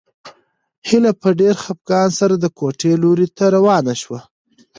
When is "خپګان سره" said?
1.63-2.35